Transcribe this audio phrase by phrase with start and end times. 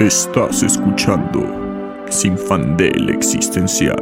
[0.00, 3.98] Estás escuchando Sin Fandel Existencial.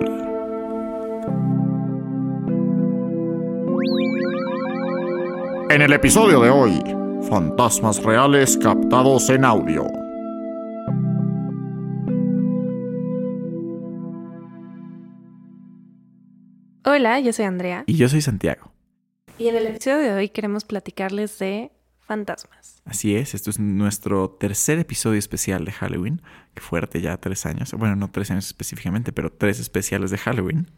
[5.71, 6.83] En el episodio de hoy,
[7.27, 9.87] fantasmas reales captados en audio.
[16.85, 17.85] Hola, yo soy Andrea.
[17.87, 18.71] Y yo soy Santiago.
[19.39, 21.71] Y en el episodio de hoy queremos platicarles de
[22.07, 22.81] fantasmas.
[22.85, 26.23] Así es, esto es nuestro tercer episodio especial de Halloween.
[26.55, 27.73] Qué fuerte, ya tres años.
[27.73, 30.71] Bueno, no tres años específicamente, pero tres especiales de Halloween.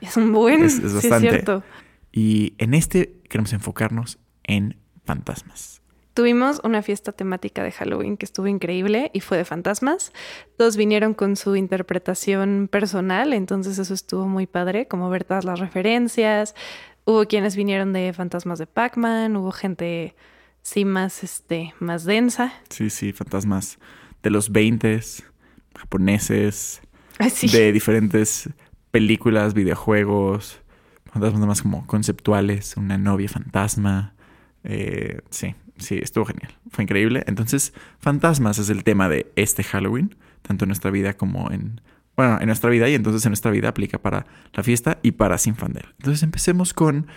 [0.00, 0.62] Es un buen.
[0.62, 1.30] Es, es sí, bastante.
[1.30, 1.62] cierto.
[2.12, 5.80] Y en este queremos enfocarnos en fantasmas.
[6.14, 10.12] Tuvimos una fiesta temática de Halloween que estuvo increíble y fue de fantasmas.
[10.56, 15.58] Todos vinieron con su interpretación personal, entonces eso estuvo muy padre, como ver todas las
[15.58, 16.54] referencias.
[17.04, 20.14] Hubo quienes vinieron de fantasmas de Pac-Man, hubo gente
[20.64, 22.52] sí más este más densa.
[22.70, 23.78] Sí, sí, fantasmas
[24.24, 25.00] de los 20
[25.78, 26.80] japoneses,
[27.30, 27.48] sí.
[27.48, 28.50] de diferentes
[28.90, 30.60] películas, videojuegos,
[31.12, 34.14] fantasmas más como conceptuales, una novia fantasma.
[34.64, 36.56] Eh, sí, sí, estuvo genial.
[36.70, 37.22] Fue increíble.
[37.26, 41.80] Entonces, fantasmas es el tema de este Halloween, tanto en nuestra vida como en.
[42.16, 45.36] Bueno, en nuestra vida y entonces en nuestra vida aplica para la fiesta y para
[45.36, 45.86] Sin Fandel.
[45.98, 47.08] Entonces empecemos con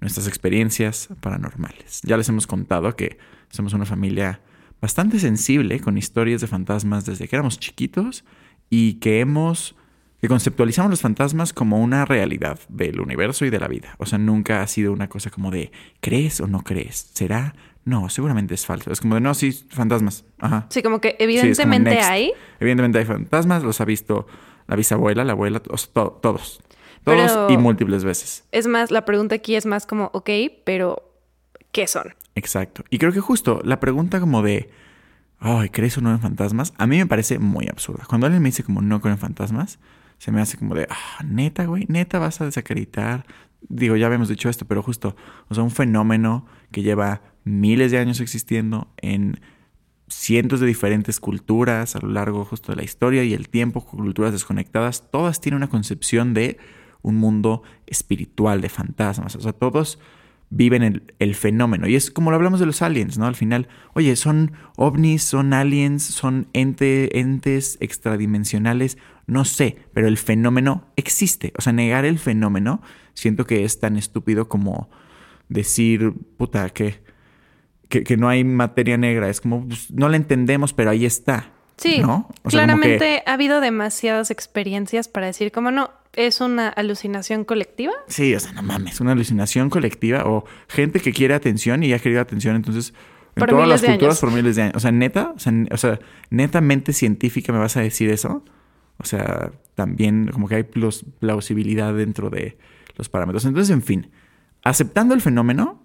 [0.00, 2.00] nuestras experiencias paranormales.
[2.02, 3.18] Ya les hemos contado que
[3.50, 4.40] somos una familia
[4.80, 8.24] bastante sensible con historias de fantasmas desde que éramos chiquitos
[8.70, 9.74] y que hemos
[10.20, 13.94] que conceptualizamos los fantasmas como una realidad del universo y de la vida.
[13.98, 17.10] O sea, nunca ha sido una cosa como de ¿crees o no crees?
[17.12, 17.54] ¿Será?
[17.84, 18.90] No, seguramente es falso.
[18.90, 20.24] Es como de no, sí, fantasmas.
[20.38, 20.66] Ajá.
[20.70, 21.26] Sí, como que Sí, es
[21.58, 24.26] como evidentemente hay, Evidentemente hay fantasmas, los ha visto
[24.66, 26.60] la bisabuela, la abuela, o sea, to- todos.
[27.06, 28.44] Todos Pero- y múltiples veces.
[28.50, 30.28] Es más, la pregunta aquí es más como, ok,
[30.64, 31.14] pero
[31.70, 32.14] ¿qué son?
[32.34, 32.82] Exacto.
[32.90, 34.68] Y creo que justo la pregunta como de,
[35.38, 36.74] ay, ¿crees o no en fantasmas?
[36.78, 38.04] A mí me parece muy absurda.
[38.08, 39.78] Cuando alguien me dice como no creo en fantasmas,
[40.18, 43.24] se me hace como de, ah, neta, güey, neta vas a desacreditar.
[43.68, 45.14] Digo, ya habíamos dicho esto, pero justo,
[45.48, 49.38] o sea, un fenómeno que lleva miles de años existiendo en
[50.08, 54.32] cientos de diferentes culturas a lo largo justo de la historia y el tiempo, culturas
[54.32, 56.58] desconectadas, todas tienen una concepción de
[57.06, 59.36] un mundo espiritual, de fantasmas.
[59.36, 59.98] O sea, todos
[60.50, 61.88] viven el, el fenómeno.
[61.88, 63.26] Y es como lo hablamos de los aliens, ¿no?
[63.26, 70.18] Al final, oye, son ovnis, son aliens, son ente, entes extradimensionales, no sé, pero el
[70.18, 71.52] fenómeno existe.
[71.58, 72.80] O sea, negar el fenómeno
[73.14, 74.88] siento que es tan estúpido como
[75.48, 77.02] decir, puta, que,
[77.88, 79.28] que, que no hay materia negra.
[79.28, 81.52] Es como, pues, no la entendemos, pero ahí está.
[81.76, 82.28] Sí, ¿no?
[82.42, 86.68] O sea, como que- claramente ha habido demasiadas experiencias para decir como no, es una
[86.68, 87.92] alucinación colectiva.
[88.08, 91.96] Sí, o sea, no mames, una alucinación colectiva o gente que quiere atención y ya
[91.96, 92.92] ha querido atención, entonces
[93.36, 94.20] en Por todas las culturas años.
[94.20, 94.76] por miles de años.
[94.76, 95.98] O sea, neta, o sea, o sea,
[96.30, 98.44] netamente científica me vas a decir eso.
[98.98, 102.56] O sea, también como que hay plus- plausibilidad dentro de
[102.96, 103.44] los parámetros.
[103.44, 104.10] Entonces, en fin,
[104.64, 105.82] aceptando el fenómeno,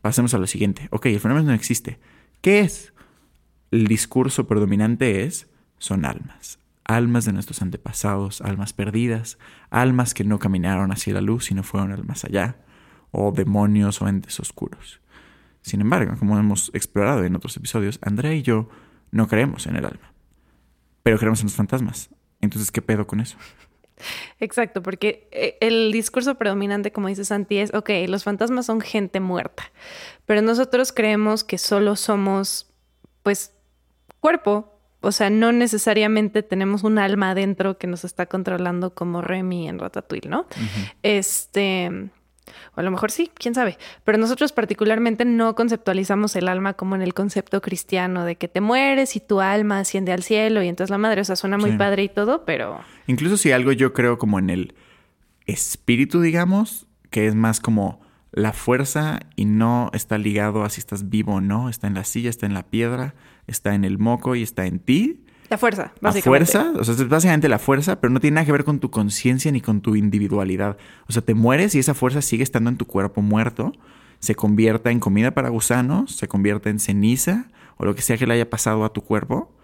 [0.00, 0.88] pasemos a lo siguiente.
[0.90, 1.98] Ok, el fenómeno no existe.
[2.40, 2.94] ¿Qué es?
[3.70, 6.58] El discurso predominante es, son almas.
[6.84, 9.38] Almas de nuestros antepasados, almas perdidas,
[9.70, 12.58] almas que no caminaron hacia la luz y no fueron al más allá,
[13.10, 15.00] o demonios o entes oscuros.
[15.62, 18.68] Sin embargo, como hemos explorado en otros episodios, Andrea y yo
[19.10, 20.12] no creemos en el alma,
[21.02, 22.10] pero creemos en los fantasmas.
[22.40, 23.38] Entonces, ¿qué pedo con eso?
[24.40, 29.20] Exacto, porque eh, el discurso predominante, como dice Santi, es, ok, los fantasmas son gente
[29.20, 29.70] muerta,
[30.26, 32.70] pero nosotros creemos que solo somos,
[33.22, 33.52] pues,
[34.20, 34.73] cuerpo.
[35.04, 39.78] O sea, no necesariamente tenemos un alma adentro que nos está controlando como Remy en
[39.78, 40.46] Ratatouille, ¿no?
[41.02, 42.10] Este,
[42.74, 43.78] o a lo mejor sí, quién sabe.
[44.04, 48.60] Pero nosotros particularmente no conceptualizamos el alma como en el concepto cristiano de que te
[48.60, 51.72] mueres y tu alma asciende al cielo y entonces la madre, o sea, suena muy
[51.72, 51.76] Sí.
[51.76, 54.74] padre y todo, pero Incluso si algo yo creo como en el
[55.46, 58.00] espíritu, digamos, que es más como
[58.32, 62.04] la fuerza y no está ligado a si estás vivo o no, está en la
[62.04, 63.14] silla, está en la piedra,
[63.46, 65.24] está en el moco y está en ti.
[65.50, 66.52] la fuerza, básicamente.
[66.52, 68.90] fuerza, o sea, es básicamente la fuerza, pero no tiene nada que ver con tu
[68.90, 70.76] conciencia ni con tu individualidad.
[71.06, 73.72] O sea, te mueres y esa fuerza sigue estando en tu cuerpo muerto,
[74.18, 78.26] se convierta en comida para gusanos, se convierta en ceniza o lo que sea que
[78.26, 79.54] le haya pasado a tu cuerpo.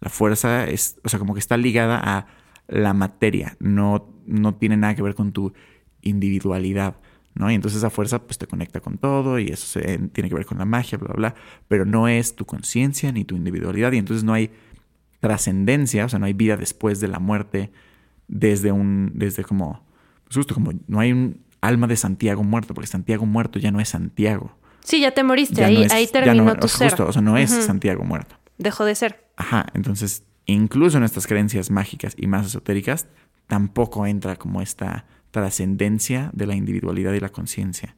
[0.00, 2.26] La fuerza es, o sea, como que está ligada a
[2.68, 5.52] la materia, no, no tiene nada que ver con tu
[6.02, 6.96] individualidad.
[7.34, 7.50] ¿No?
[7.50, 10.46] Y entonces esa fuerza pues te conecta con todo y eso se- tiene que ver
[10.46, 11.34] con la magia, bla, bla, bla,
[11.68, 14.50] pero no es tu conciencia ni tu individualidad y entonces no hay
[15.20, 17.70] trascendencia, o sea, no hay vida después de la muerte
[18.28, 19.84] desde un, desde como,
[20.24, 23.80] pues justo como, no hay un alma de Santiago muerto, porque Santiago muerto ya no
[23.80, 24.56] es Santiago.
[24.82, 26.90] Sí, ya te moriste, Ya ahí, no es- ahí terminó no- tu o sea, ser.
[26.90, 27.50] Justo, o sea, no es.
[27.50, 28.36] Santiago muerto.
[28.56, 29.24] dejó de ser.
[29.36, 33.06] Ajá, entonces incluso en estas creencias mágicas y más esotéricas
[33.46, 37.96] tampoco entra como esta trascendencia de la individualidad y la conciencia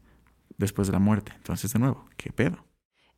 [0.58, 1.32] después de la muerte.
[1.36, 2.64] Entonces, de nuevo, ¿qué pedo?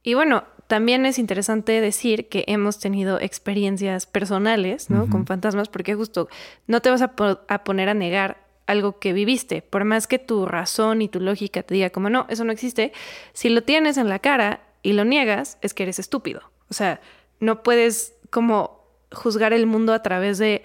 [0.02, 5.08] Y bueno, también es interesante decir que hemos tenido experiencias personales, ¿no?
[5.08, 6.28] Con fantasmas, porque justo
[6.66, 7.14] no te vas a,
[7.48, 11.62] a, poner a negar algo que viviste, por más que tu razón y tu lógica
[11.62, 12.92] te diga como no, eso no existe,
[13.32, 16.42] si lo tienes en la cara y lo niegas, es que eres estúpido.
[16.68, 17.00] O sea,
[17.40, 20.62] no puedes como juzgar el mundo a través de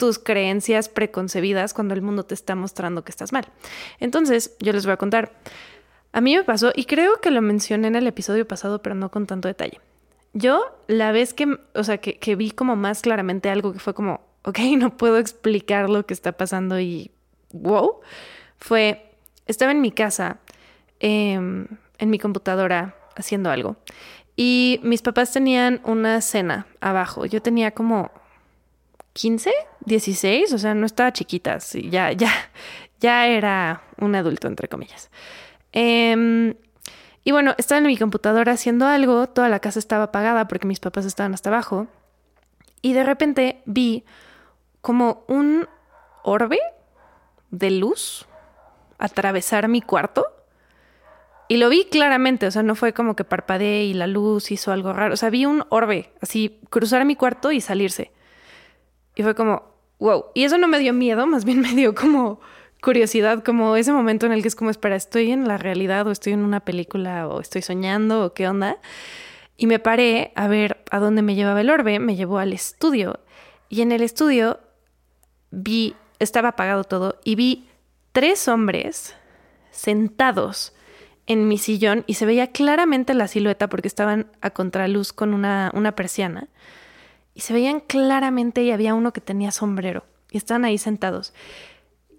[0.00, 3.46] tus creencias preconcebidas cuando el mundo te está mostrando que estás mal.
[4.00, 5.30] Entonces, yo les voy a contar.
[6.12, 9.10] A mí me pasó, y creo que lo mencioné en el episodio pasado, pero no
[9.10, 9.78] con tanto detalle.
[10.32, 14.22] Yo, la vez que, o sea, que, vi como más claramente algo que fue como,
[14.42, 17.10] ok, no puedo explicar lo que está pasando y
[17.52, 18.00] wow,
[18.56, 19.12] fue,
[19.46, 20.38] estaba en mi casa,
[20.98, 21.66] em,
[21.98, 23.76] en mi computadora, haciendo algo.
[24.34, 27.26] Y mis papás tenían una cena abajo.
[27.26, 28.10] Yo tenía como
[29.12, 29.52] 15,
[29.86, 32.30] 16, o sea, no estaba chiquita, ya, ya,
[33.00, 35.10] ya era un adulto, entre comillas.
[35.72, 36.54] Em,
[37.24, 40.80] y bueno, estaba en mi computadora haciendo algo, toda la casa estaba apagada porque mis
[40.80, 41.86] papás estaban hasta abajo.
[42.82, 44.04] Y de repente vi
[44.80, 45.68] como un
[46.22, 46.58] orbe
[47.50, 48.26] de luz
[48.98, 50.26] atravesar mi cuarto.
[51.48, 54.72] Y lo vi claramente, o sea, no fue como que parpadeé y la luz hizo
[54.72, 55.14] algo raro.
[55.14, 58.12] O sea, vi un orbe así cruzar mi cuarto y salirse.
[59.14, 59.62] Y fue como,
[59.98, 60.26] wow.
[60.34, 62.40] Y eso no me dio miedo, más bien me dio como
[62.82, 66.10] curiosidad, como ese momento en el que es como, espera, ¿estoy en la realidad o
[66.10, 68.78] estoy en una película o estoy soñando o qué onda?
[69.56, 73.20] Y me paré a ver a dónde me llevaba el orbe, me llevó al estudio.
[73.68, 74.58] Y en el estudio
[75.50, 77.68] vi, estaba apagado todo, y vi
[78.12, 79.14] tres hombres
[79.70, 80.74] sentados
[81.26, 85.70] en mi sillón y se veía claramente la silueta porque estaban a contraluz con una,
[85.74, 86.48] una persiana.
[87.40, 90.04] Se veían claramente y había uno que tenía sombrero.
[90.30, 91.32] Y estaban ahí sentados.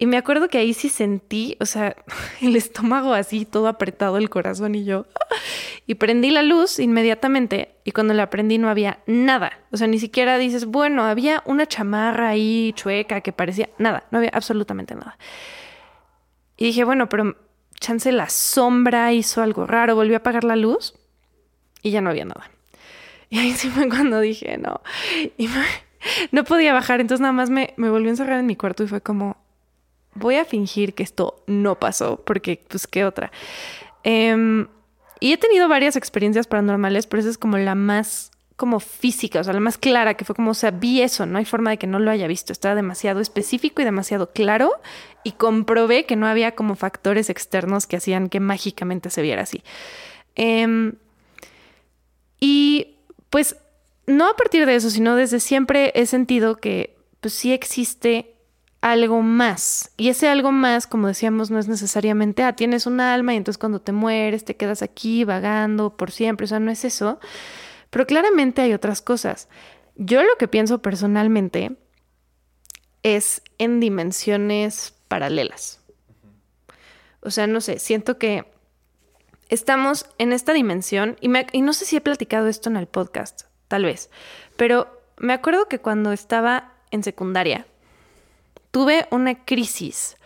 [0.02, 1.96] Y me acuerdo que ahí sí sentí, o sea,
[2.42, 5.06] el estómago así, todo apretado, el corazón y yo.
[5.88, 9.60] Y prendí la luz inmediatamente y cuando la prendí no había nada.
[9.72, 14.20] O sea, ni siquiera dices, bueno, había una chamarra ahí chueca que parecía nada, no
[14.20, 15.18] había absolutamente nada.
[16.56, 17.36] Y dije, bueno, pero
[17.80, 20.94] chance la sombra hizo algo raro, volví a apagar la luz
[21.82, 22.50] y ya no había nada.
[23.32, 24.82] Y ahí sí fue cuando dije, no.
[25.38, 25.50] Y
[26.32, 28.88] no podía bajar, entonces nada más me, me volví a encerrar en mi cuarto y
[28.88, 29.38] fue como,
[30.14, 33.32] voy a fingir que esto no pasó, porque pues qué otra.
[34.04, 34.68] Em,
[35.22, 39.44] y he tenido varias experiencias paranormales, pero esa es como la más como física, o
[39.44, 41.78] sea, la más clara, que fue como, o sea, vi eso, no hay forma de
[41.78, 44.74] que no lo haya visto, estaba demasiado específico y demasiado claro
[45.24, 49.64] y comprobé que no había como factores externos que hacían que mágicamente se viera así.
[50.36, 50.94] Em,
[52.40, 52.98] y
[53.32, 53.56] pues
[54.06, 58.36] no a partir de eso, sino desde siempre he sentido que pues sí existe
[58.82, 59.92] algo más.
[59.96, 63.58] Y ese algo más, como decíamos, no es necesariamente, ah, tienes un alma y entonces
[63.58, 67.20] cuando te mueres te quedas aquí vagando por siempre, o sea, no es eso.
[67.90, 69.48] Pero claramente hay otras cosas.
[69.96, 71.78] Yo lo que pienso personalmente
[73.04, 75.80] es en dimensiones paralelas.
[77.22, 78.46] O sea, no sé, siento que
[79.52, 81.28] estamos en esta dimensión y,
[81.62, 84.10] no sé si he platicado esto en el podcast, tal vez,
[84.56, 84.88] pero
[85.18, 87.68] me acuerdo que cuando estaba en secundaria,
[88.72, 90.18] tuve una crisis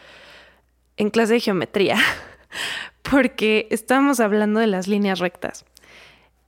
[0.95, 1.97] en clase de geometría
[3.01, 5.65] porque estábamos hablando de las líneas rectas.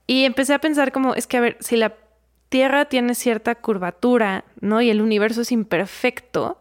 [0.06, 1.94] Y empecé a pensar como, es que a ver, si la
[2.48, 4.80] Tierra tiene cierta curvatura, ¿no?
[4.80, 6.58] Y el universo es imperfecto,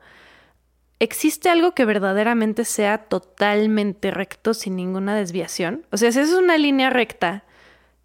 [1.00, 5.86] ¿existe algo que verdaderamente sea totalmente recto sin ninguna desviación?
[5.92, 7.44] O sea, si es una línea recta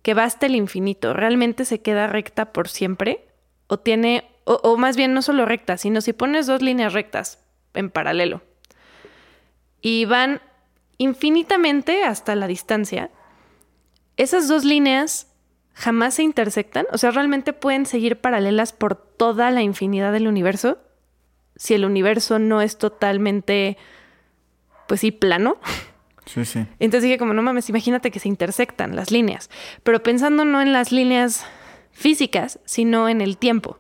[0.03, 3.27] que va hasta el infinito, ¿realmente se queda recta por siempre?
[3.69, 7.39] ¿O tiene o, más bien no solo rectas, sino si pones dos líneas rectas
[7.75, 8.43] en paralelo
[9.81, 10.41] y van
[10.99, 13.11] infinitamente hasta la distancia,
[14.17, 15.29] esas dos líneas
[15.75, 20.79] jamás se intersectan, o sea, realmente pueden seguir paralelas por toda la infinidad del universo,
[21.63, 23.77] si el universo no es totalmente,
[24.89, 25.59] pues sí, plano.
[26.27, 26.67] Sí, sí.
[26.81, 29.49] Entonces dije, como no mames, imagínate que se intersectan las líneas,
[29.85, 31.47] pero pensando no en las líneas
[31.93, 33.79] físicas, sino en el tiempo.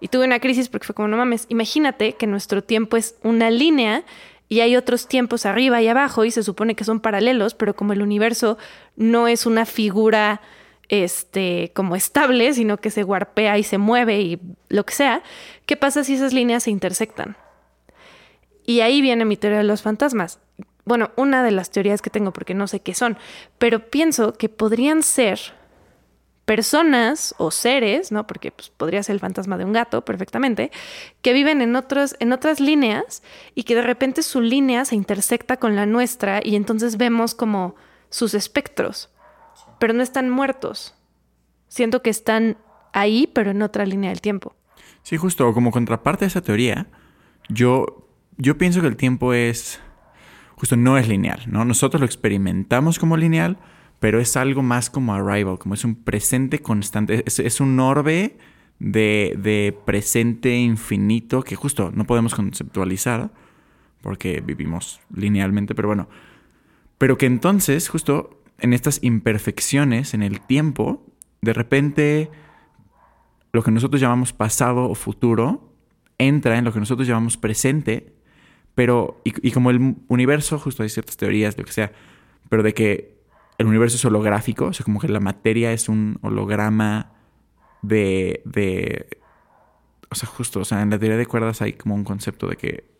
[0.00, 3.50] Y tuve una crisis porque fue como, no mames, imagínate que nuestro tiempo es una
[3.50, 4.04] línea
[4.48, 7.94] y hay otros tiempos arriba y abajo y se supone que son paralelos, pero como
[7.94, 8.58] el universo
[8.94, 10.40] no es una figura
[10.88, 15.22] este como estable, sino que se guarpea y se mueve y lo que sea,
[15.66, 17.36] ¿qué pasa si esas líneas se intersectan?
[18.64, 20.40] Y ahí viene mi teoría de los fantasmas.
[20.84, 23.18] Bueno, una de las teorías que tengo porque no sé qué son,
[23.58, 25.40] pero pienso que podrían ser
[26.46, 28.26] personas o seres, ¿no?
[28.26, 30.70] Porque pues, podría ser el fantasma de un gato perfectamente,
[31.20, 33.22] que viven en, otros, en otras líneas
[33.54, 37.74] y que de repente su línea se intersecta con la nuestra y entonces vemos como
[38.10, 39.10] sus espectros,
[39.78, 40.94] pero no están muertos.
[41.68, 42.56] Siento que están
[42.92, 44.54] ahí, pero en otra línea del tiempo.
[45.02, 46.86] Sí, justo como contraparte a esa teoría,
[47.48, 49.80] yo, yo pienso que el tiempo es,
[50.56, 51.64] justo no es lineal, ¿no?
[51.64, 53.58] Nosotros lo experimentamos como lineal,
[54.00, 58.36] pero es algo más como arrival, como es un presente constante, es, un orbe
[58.78, 63.30] de, de, presente infinito que justo no podemos conceptualizar
[64.02, 66.08] porque vivimos linealmente, pero bueno,
[66.98, 71.04] pero que entonces justo en estas imperfecciones en el tiempo,
[71.42, 72.30] de repente
[73.52, 75.72] lo que nosotros llamamos pasado o futuro
[76.18, 78.14] entra en lo que nosotros llamamos presente,
[78.74, 81.92] pero y, como el universo, justo hay ciertas teorías, lo que sea,
[82.48, 83.16] pero de que
[83.58, 87.12] el universo es holográfico, o sea, como que la materia es un holograma
[87.82, 89.08] de, de
[90.10, 92.56] o sea, justo, o sea, en la teoría de cuerdas hay como un concepto de
[92.56, 92.96] que,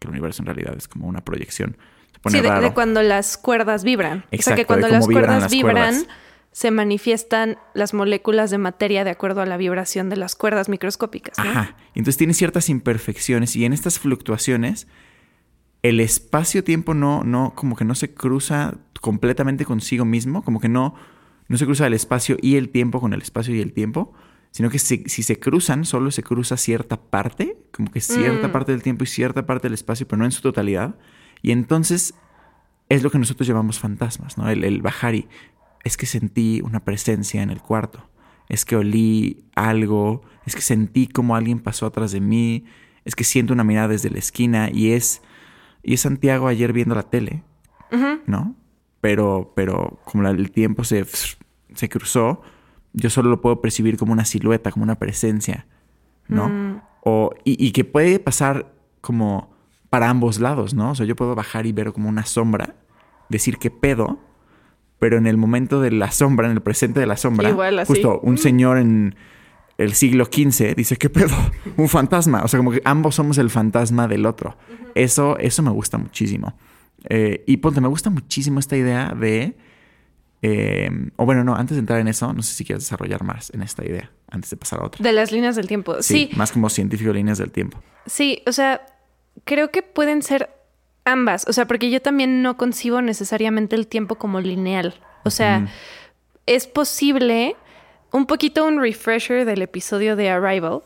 [0.00, 1.78] el universo en realidad es como una proyección.
[2.26, 4.24] Sí, de, cuando las cuerdas vibran.
[4.32, 6.06] o sea, que cuando las cuerdas vibran,
[6.52, 11.38] se manifiestan las moléculas de materia de acuerdo a la vibración de las cuerdas microscópicas.
[11.38, 11.76] Ajá.
[11.94, 14.86] Entonces tiene ciertas imperfecciones y en estas fluctuaciones
[15.82, 20.94] el espacio-tiempo no, no, como que no se cruza completamente consigo mismo, como que no,
[21.48, 24.14] no se cruza el espacio y el tiempo con el espacio y el tiempo,
[24.50, 28.52] sino que si, se cruzan, solo se cruza cierta parte, como que cierta mm.
[28.52, 30.94] parte del tiempo y cierta parte del espacio, pero no en su totalidad.
[31.44, 32.14] Y entonces
[32.88, 34.50] es lo que nosotros llamamos fantasmas, ¿no?
[34.50, 35.28] El, el bajar y
[35.84, 38.08] es que sentí una presencia en el cuarto,
[38.48, 42.64] es que olí algo, es que sentí como alguien pasó atrás de mí,
[43.04, 45.22] es que siento una mirada desde la esquina y es,
[45.84, 47.44] y es Santiago ayer viendo la tele,
[48.26, 48.56] ¿no?
[49.04, 51.04] pero, pero como el tiempo se,
[51.74, 52.40] se cruzó,
[52.94, 55.66] yo solo lo puedo percibir como una silueta, como una presencia,
[56.26, 56.48] ¿no?
[56.48, 56.80] Mm.
[57.02, 58.72] O, y, que puede pasar
[59.02, 59.53] como
[59.94, 60.90] para ambos lados, ¿no?
[60.90, 62.74] O sea, yo puedo bajar y ver como una sombra,
[63.28, 64.18] decir qué pedo,
[64.98, 67.54] pero en el momento de la sombra, en el presente de la sombra,
[67.86, 68.38] justo un mm.
[68.38, 69.14] señor en
[69.78, 71.36] el siglo XV dice, ¿qué pedo?
[71.76, 72.42] Un fantasma.
[72.42, 74.56] O sea, como que ambos somos el fantasma del otro.
[74.96, 76.58] Eso, eso me gusta muchísimo.
[77.08, 79.56] Eh, y ponte, me gusta muchísimo esta idea de...
[80.42, 83.50] Eh, o bueno, no, antes de entrar en eso, no sé si quieres desarrollar más
[83.54, 85.04] en esta idea, antes de pasar a otra.
[85.04, 86.30] De las líneas del tiempo, sí.
[86.34, 87.80] Más como científico líneas del tiempo.
[88.06, 88.84] Sí, o sea,
[89.44, 90.50] creo que pueden ser
[91.04, 94.94] ambas, o sea, porque yo también no concibo necesariamente el tiempo como lineal.
[95.24, 95.68] O sea,
[96.46, 97.56] es posible
[98.12, 100.82] un poquito un refresher del episodio de Arrival,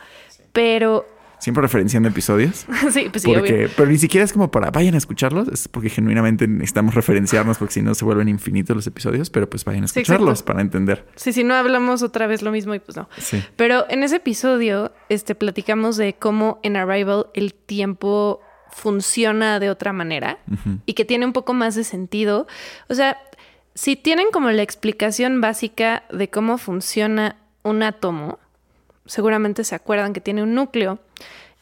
[0.52, 2.66] pero Siempre referenciando episodios.
[2.92, 5.88] sí, pues sí, porque, Pero ni siquiera es como para vayan a escucharlos, es porque
[5.88, 9.86] genuinamente necesitamos referenciarnos porque si no se vuelven infinitos los episodios, pero pues vayan a
[9.86, 11.06] escucharlos para entender.
[11.16, 13.08] Sí, si no hablamos otra vez lo mismo y pues no.
[13.18, 13.42] Sí.
[13.56, 18.40] Pero en ese episodio este, platicamos de cómo en Arrival el tiempo
[18.70, 20.38] funciona de otra manera
[20.86, 22.46] y que tiene un poco más de sentido.
[22.88, 23.18] O sea,
[23.74, 28.38] si tienen como la explicación básica de cómo funciona un átomo,
[29.06, 30.98] seguramente se acuerdan que tiene un núcleo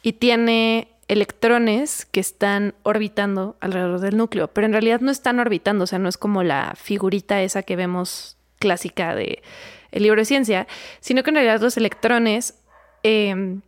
[0.07, 5.83] y tiene electrones que están orbitando alrededor del núcleo, pero en realidad no están orbitando,
[5.83, 9.43] o sea, no es como la figurita esa que vemos clásica de
[9.91, 10.69] el libro de ciencia,
[11.01, 12.55] sino que en realidad los electrones
[13.03, 13.59] eh,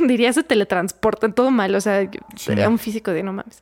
[0.06, 3.58] diría se teletransportan todo mal, o sea, sería un físico de no mames.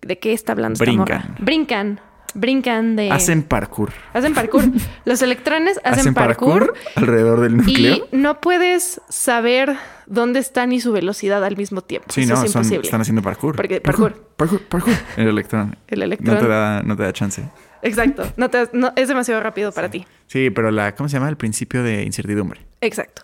[0.00, 1.02] ¿De qué está hablando Brincan.
[1.02, 1.36] esta morra?
[1.40, 2.00] Brincan
[2.34, 3.10] brincan de...
[3.10, 3.92] Hacen parkour.
[4.12, 4.64] Hacen parkour.
[5.04, 8.08] Los electrones hacen, parkour, alrededor del núcleo.
[8.10, 12.08] Y no puedes saber dónde están y su velocidad al mismo tiempo.
[12.10, 13.56] Sí, no, están haciendo parkour.
[13.56, 14.14] Porque parkour.
[14.36, 14.94] Parkour, parkour.
[15.16, 15.76] El electrón.
[15.88, 16.34] El electrón.
[16.34, 17.44] No te da, no te da chance.
[17.82, 18.24] Exacto.
[18.36, 20.06] No te, es demasiado rápido para ti.
[20.26, 21.28] Sí, pero la, ¿cómo se llama?
[21.28, 22.60] El principio de incertidumbre.
[22.80, 23.22] Exacto.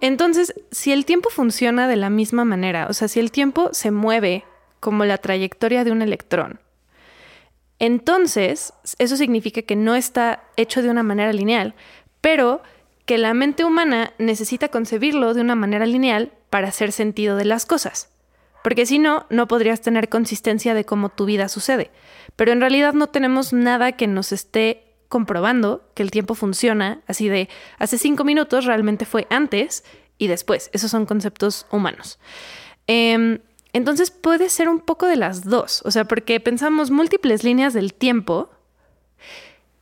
[0.00, 3.90] Entonces, si el tiempo funciona de la misma manera, o sea, si el tiempo se
[3.90, 4.44] mueve
[4.78, 6.60] como la trayectoria de un electrón,
[7.80, 11.74] entonces, eso significa que no está hecho de una manera lineal,
[12.20, 12.62] pero
[13.06, 17.64] que la mente humana necesita concebirlo de una manera lineal para hacer sentido de las
[17.64, 18.10] cosas.
[18.62, 21.90] Porque si no, no podrías tener consistencia de cómo tu vida sucede.
[22.36, 27.28] Pero en realidad no tenemos nada que nos esté comprobando que el tiempo funciona así
[27.28, 29.84] de hace cinco minutos realmente fue antes
[30.18, 30.68] y después.
[30.74, 32.20] Esos son conceptos humanos.
[32.86, 33.38] Em,
[33.72, 37.94] entonces puede ser un poco de las dos, o sea, porque pensamos múltiples líneas del
[37.94, 38.50] tiempo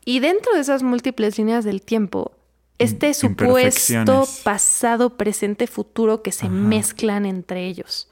[0.05, 2.33] y dentro de esas múltiples líneas del tiempo,
[2.79, 8.08] este supuesto pasado, presente, futuro que se mezclan entre ellos.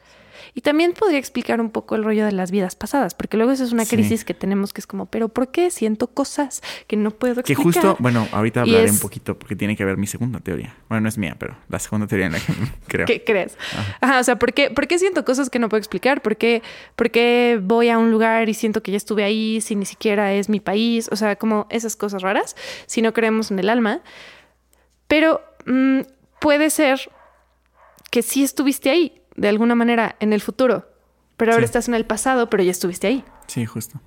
[0.55, 3.65] Y también podría explicar un poco el rollo de las vidas pasadas, porque luego esa
[3.65, 3.97] es una Sí.
[3.97, 7.53] crisis que tenemos que es como, pero ¿por qué siento cosas que no puedo Que
[7.53, 7.65] explicar?
[7.65, 10.75] justo, bueno, ahorita hablaré es- un poquito porque tiene que ver mi segunda teoría.
[10.89, 12.47] Bueno, no es mía, pero la segunda teoría en la que
[12.89, 13.07] creo.
[13.07, 13.57] ¿Qué crees?
[14.01, 16.23] Ajá, o sea, ¿por qué, por qué siento cosas que no puedo explicar?
[16.23, 16.63] ¿Por qué,
[16.95, 20.33] por qué voy a un lugar y siento que ya estuve ahí si ni siquiera
[20.33, 21.09] es mi país?
[21.13, 24.01] O sea, como esas cosas raras, si no creemos en el alma.
[25.09, 26.01] Pero mm,
[26.41, 27.01] puede ser
[28.11, 30.89] que sí estuviste ahí, de alguna manera, en el futuro.
[31.37, 31.67] Pero ahora Sí.
[31.67, 33.25] estás en el pasado, pero ya estuviste ahí.
[33.47, 34.01] Sí, justo.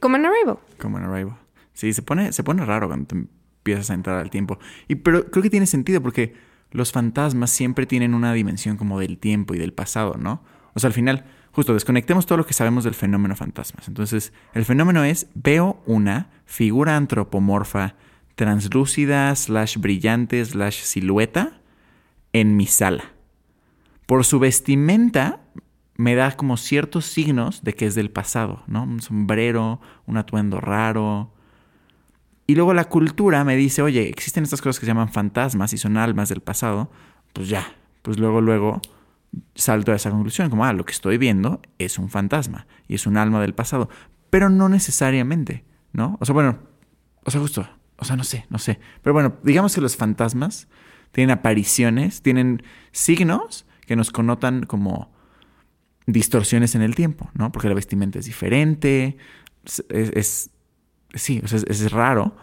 [0.00, 0.58] Como en Arrival.
[0.78, 1.36] Como en Arrival.
[1.72, 4.58] Sí, se pone, se pone raro cuando te empiezas a entrar al tiempo.
[4.88, 6.34] Y pero creo que tiene sentido porque
[6.70, 10.42] los fantasmas siempre tienen una dimensión como del tiempo y del pasado, ¿no?
[10.74, 13.88] O sea, al final, justo desconectemos todo lo que sabemos del fenómeno fantasmas.
[13.88, 17.96] Entonces, el fenómeno es veo una figura antropomorfa
[18.36, 21.60] translúcida, slash brillante, slash silueta
[22.32, 23.04] en mi sala.
[24.10, 25.38] Por su vestimenta
[25.94, 28.82] me da como ciertos signos de que es del pasado, ¿no?
[28.82, 31.32] Un sombrero, un atuendo raro.
[32.48, 35.78] Y luego la cultura me dice, oye, existen estas cosas que se llaman fantasmas y
[35.78, 36.90] son almas del pasado.
[37.32, 38.82] Pues ya, pues luego, luego
[39.54, 43.06] salto a esa conclusión, como, ah, lo que estoy viendo es un fantasma y es
[43.06, 43.90] un alma del pasado.
[44.28, 46.18] Pero no necesariamente, ¿no?
[46.18, 46.58] O sea, bueno,
[47.24, 47.64] o sea, justo,
[47.96, 48.80] o sea, no sé, no sé.
[49.02, 50.66] Pero bueno, digamos que los fantasmas
[51.12, 55.10] tienen apariciones, tienen signos que nos connotan como
[56.06, 57.50] distorsiones en el tiempo, ¿no?
[57.50, 59.16] Porque la vestimenta es diferente,
[59.64, 60.50] es, es-
[61.12, 62.36] sí, o sea, es, es raro,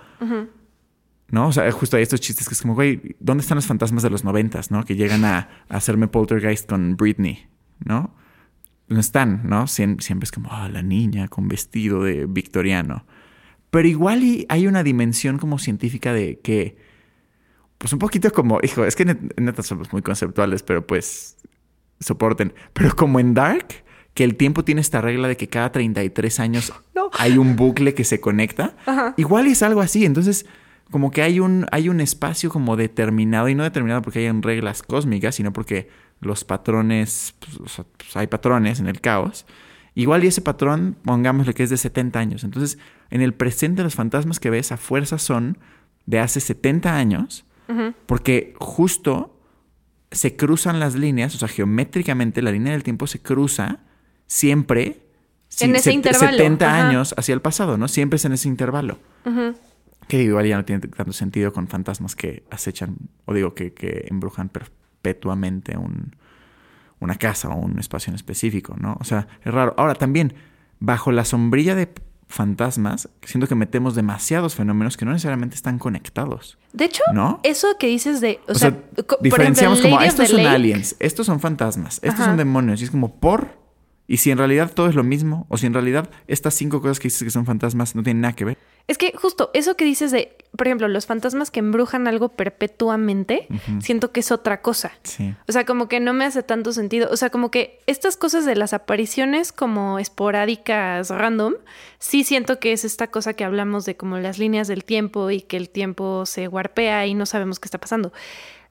[1.30, 1.48] ¿no?
[1.48, 4.10] O sea, justo hay estos chistes que es como, güey, ¿dónde están los fantasmas de
[4.10, 4.84] los noventas, no?
[4.84, 5.38] Que llegan a,
[5.70, 7.48] a hacerme poltergeist con Britney,
[7.86, 8.14] ¿no?
[8.90, 9.64] No están, ¿no?
[9.68, 13.06] Siem- siempre es como, ah, la niña con vestido de victoriano.
[13.70, 16.78] Pero igual y hay una dimensión como científica de que,
[17.78, 21.37] pues un poquito como, hijo, es que net- neta somos muy conceptuales, pero pues
[22.00, 22.54] soporten.
[22.74, 23.68] Pero como en Dark,
[24.14, 27.10] que el tiempo tiene esta regla de que cada 33 años No.
[27.18, 29.14] hay un bucle que se conecta, Ajá.
[29.18, 30.06] igual es algo así.
[30.06, 30.46] Entonces,
[30.92, 34.82] como que hay un, hay un espacio como determinado, y no determinado porque hayan reglas
[34.84, 35.90] cósmicas, sino porque
[36.22, 39.46] los patrones, pues, o sea, pues, hay patrones en el caos.
[39.94, 42.44] Igual y ese patrón, pongámosle que es de 70 años.
[42.44, 42.78] Entonces,
[43.10, 45.58] en el presente los fantasmas que ves a fuerza son
[46.06, 47.46] de hace 70 años,
[48.06, 49.37] porque justo
[50.12, 53.80] se cruzan las líneas, o sea, geométricamente la línea del tiempo se cruza
[54.26, 55.02] siempre
[55.60, 56.88] En ese intervalo, 70 ajá.
[56.88, 57.88] años hacia el pasado, ¿no?
[57.88, 59.00] Siempre es en ese intervalo.
[60.08, 64.06] Que igual ya no tiene tanto sentido con fantasmas que acechan, o digo, que, que
[64.10, 66.16] embrujan perpetuamente un,
[67.00, 68.98] una casa o un espacio en específico, ¿no?
[69.02, 69.74] O sea, es raro.
[69.78, 70.34] Ahora, también,
[70.80, 71.90] bajo la sombrilla de
[72.30, 76.58] fantasmas, siento que metemos demasiados fenómenos que no necesariamente están conectados.
[76.74, 77.40] De hecho, ¿No?
[77.44, 80.38] eso que dices de, o, O, sea, sea, co- por diferenciamos ejemplo, como, estos son
[80.44, 82.26] Lake, aliens, estos son fantasmas, estos Ajá.
[82.26, 82.82] son demonios.
[82.82, 83.58] Y es como, ¿por?
[84.08, 87.00] Y si en realidad todo es lo mismo, o si en realidad estas cinco cosas
[87.00, 88.58] que dices que son fantasmas no tienen nada que ver.
[88.88, 93.50] Es que justo eso que dices de, por ejemplo, los fantasmas que embrujan algo perpetuamente,
[93.82, 94.94] siento que es otra cosa.
[95.04, 95.36] Sí.
[95.46, 97.10] O sea, como que no me hace tanto sentido.
[97.12, 101.56] O sea, como que estas cosas de las apariciones como esporádicas, random,
[102.00, 105.42] sí siento que es esta cosa que hablamos de como las líneas del tiempo y
[105.42, 108.14] que el tiempo se guarpea y no sabemos qué está pasando.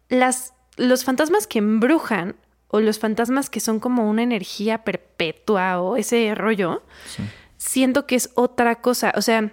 [0.08, 2.36] Las, los fantasmas que embrujan
[2.76, 7.22] o los fantasmas que son como una energía perpetua o ese rollo, Sí.
[7.56, 9.12] siento que es otra cosa.
[9.16, 9.52] O sea,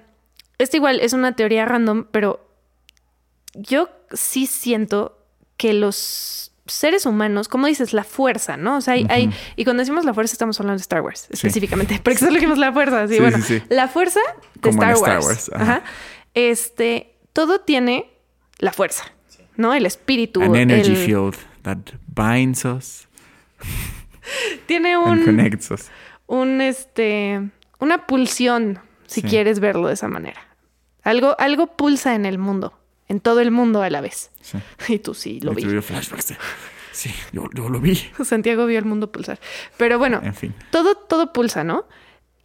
[0.57, 2.47] esto igual es una teoría random, pero
[3.53, 5.17] yo sí siento
[5.57, 8.77] que los seres humanos, como dices, la fuerza, ¿no?
[8.77, 11.99] O sea, hay, hay- y cuando decimos la fuerza estamos hablando de Star Wars específicamente,
[12.03, 13.63] porque solo dijimos la fuerza, sí, Sí, bueno, sí, sí.
[13.69, 14.19] la fuerza
[14.55, 15.25] de Como en Star, Star Wars.
[15.27, 15.63] Wars, ajá.
[15.63, 15.83] Ajá.
[16.33, 18.09] Este, todo tiene
[18.59, 19.03] la fuerza,
[19.57, 19.73] ¿no?
[19.73, 20.41] El espíritu.
[20.41, 23.07] An energy el- field that binds us
[24.65, 25.27] Tiene un,
[26.27, 27.41] un este
[27.79, 29.27] una pulsión si Sí.
[29.27, 30.39] quieres verlo de esa manera
[31.03, 32.73] algo algo pulsa en el mundo
[33.07, 34.57] en todo el mundo a la vez Sí.
[34.93, 36.33] y tú sí lo vi flashbacks
[36.93, 37.95] Sí, yo, yo lo vi.
[38.23, 39.39] Santiago vio el mundo pulsar
[39.77, 40.53] pero bueno En fin.
[40.71, 41.85] todo todo pulsa no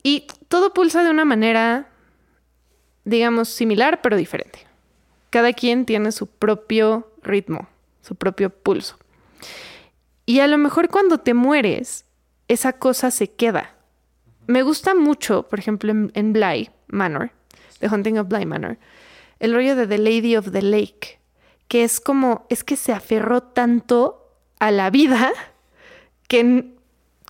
[0.02, 1.88] y todo pulsa de una manera
[3.04, 4.66] digamos similar pero diferente
[5.30, 7.68] cada quien tiene su propio ritmo
[8.02, 8.98] su propio pulso
[10.28, 12.04] y a lo mejor cuando te mueres
[12.48, 13.74] esa cosa se queda.
[14.46, 17.30] Me gusta mucho, por ejemplo, en, en Bly Manor,
[17.80, 18.76] The Hunting of Bly Manor,
[19.40, 21.18] el rollo de The Lady of the Lake,
[21.66, 25.32] que es como, es que se aferró tanto a la vida
[26.28, 26.74] que,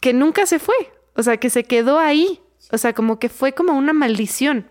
[0.00, 0.74] que nunca se fue,
[1.14, 2.40] o sea, que se quedó ahí,
[2.72, 4.66] o sea, como que fue como una maldición.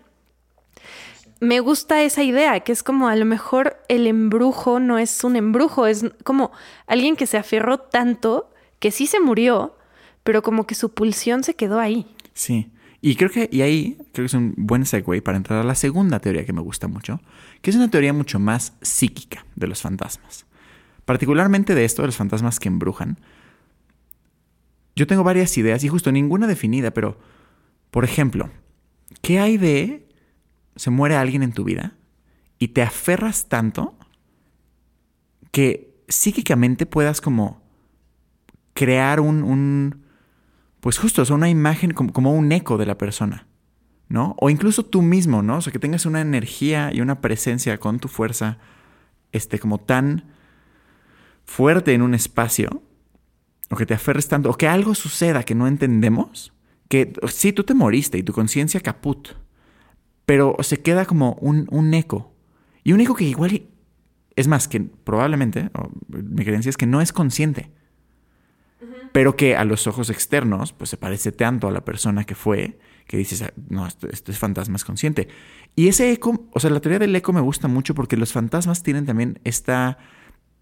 [1.40, 5.36] Me gusta esa idea, que es como a lo mejor el embrujo no es un
[5.36, 6.50] embrujo, es como
[6.86, 9.76] alguien que se aferró tanto que sí se murió,
[10.24, 12.06] pero como que su pulsión se quedó ahí.
[12.34, 12.70] Sí.
[13.00, 15.76] Y creo que, y ahí creo que es un buen segue para entrar a la
[15.76, 17.20] segunda teoría que me gusta mucho,
[17.62, 20.46] que es una teoría mucho más psíquica de los fantasmas.
[21.04, 23.18] Particularmente de esto, de los fantasmas que embrujan.
[24.96, 27.16] Yo tengo varias ideas y justo ninguna definida, pero,
[27.92, 28.50] por ejemplo,
[29.22, 30.07] ¿qué hay de
[30.78, 31.94] se muere alguien en tu vida
[32.58, 33.96] y te aferras tanto
[35.50, 37.60] que psíquicamente puedas como
[38.74, 40.04] crear un, un
[40.80, 43.46] pues justo, o una imagen como, como, un eco de la persona,
[44.08, 44.36] ¿no?
[44.38, 45.56] O incluso tú mismo, ¿no?
[45.58, 48.58] O sea, que tengas una energía y una presencia con tu fuerza,
[49.32, 50.24] este, como tan
[51.44, 52.82] fuerte en un espacio,
[53.68, 56.52] o que te aferres tanto, o que algo suceda que no entendemos,
[56.88, 59.30] que sí, tú te moriste y tu conciencia caput,
[60.28, 62.34] pero se queda como un, un eco.
[62.84, 63.62] Y un eco que igual,
[64.36, 65.70] es más, que probablemente,
[66.06, 67.70] mi creencia es que no es consciente
[69.12, 72.78] pero que a los ojos externos, pues se parece tanto a la persona que fue,
[73.06, 75.28] que dices, ah, no, esto, es fantasma, es consciente.
[75.74, 78.82] Y ese eco, o sea, la teoría del eco me gusta mucho porque los fantasmas
[78.82, 79.98] tienen también esta,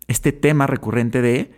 [0.07, 1.51] este tema recurrente de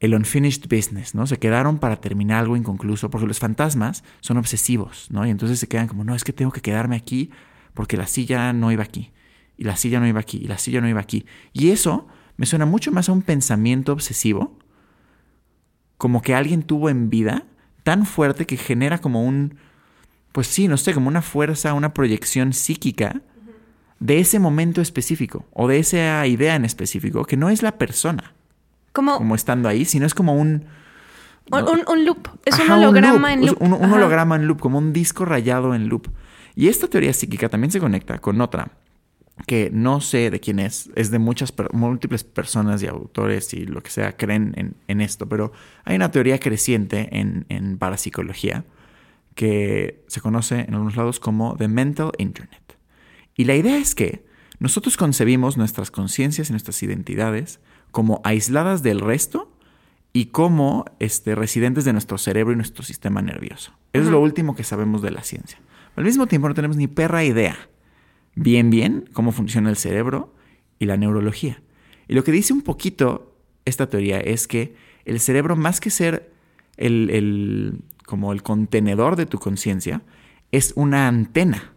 [0.00, 1.26] el unfinished business, ¿no?
[1.26, 5.26] Se quedaron para terminar algo inconcluso, porque los fantasmas son obsesivos, ¿no?
[5.26, 7.30] Y entonces se quedan como, no, es que tengo que quedarme aquí
[7.72, 9.12] porque la silla no iba aquí,
[9.56, 11.26] y la silla no iba aquí, y la silla no iba aquí.
[11.52, 14.58] Y eso me suena mucho más a un pensamiento obsesivo
[15.96, 17.46] como que alguien tuvo en vida
[17.82, 19.56] tan fuerte que genera como un,
[20.32, 23.22] pues sí, no sé, como una fuerza, una proyección psíquica
[24.00, 28.34] de ese momento específico o de esa idea en específico, que no es la persona
[28.94, 30.64] como, como estando ahí, sino es como un...
[31.50, 33.60] un, loop, es un holograma en loop.
[33.60, 36.08] Un, un holograma en loop, como un disco rayado en loop.
[36.54, 38.70] Y esta teoría psíquica también se conecta con otra
[39.46, 43.82] que no sé de quién es, es de muchas, múltiples personas y autores y lo
[43.82, 45.52] que sea creen en, esto, pero
[45.84, 48.64] hay una teoría creciente en, en, parapsicología
[49.34, 52.78] que se conoce en algunos lados como The Mental Internet.
[53.34, 54.24] Y la idea es que
[54.60, 57.58] nosotros concebimos nuestras conciencias y nuestras identidades
[57.94, 59.56] como aisladas del resto
[60.12, 63.72] y como este, residentes de nuestro cerebro y nuestro sistema nervioso.
[63.92, 65.60] Eso es lo último que sabemos de la ciencia.
[65.94, 67.56] Al mismo tiempo no tenemos ni perra idea
[68.34, 70.34] bien, bien cómo funciona el cerebro
[70.80, 71.62] y la neurología.
[72.08, 76.32] Y lo que dice un poquito esta teoría es que el cerebro, más que ser
[76.76, 80.02] el, como el contenedor de tu conciencia,
[80.50, 81.74] es una antena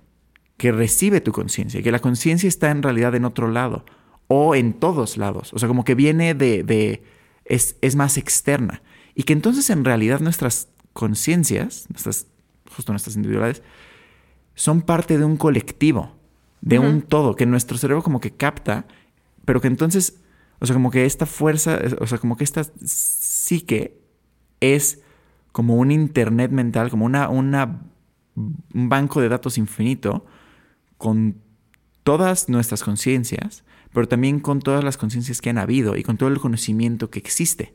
[0.58, 3.86] que recibe tu conciencia, que la conciencia está en realidad en otro lado
[4.28, 7.04] o en todos lados, o sea, como que viene de, de
[7.46, 8.82] es, es, más externa.
[9.16, 12.28] Y que entonces en realidad nuestras conciencias, nuestras,
[12.76, 13.64] justo nuestras individualidades,
[14.54, 16.18] son parte de un colectivo
[16.62, 18.86] de un todo, que nuestro cerebro como que capta,
[19.46, 20.20] pero que entonces,
[20.60, 24.02] o sea, como que esta fuerza, o sea, como que esta psique
[24.60, 25.02] es
[25.52, 27.82] como un internet mental, como una, una,
[28.36, 30.26] un banco de datos infinito
[30.98, 31.38] con
[32.08, 36.30] todas nuestras conciencias, pero también con todas las conciencias que han habido y con todo
[36.30, 37.74] el conocimiento que existe.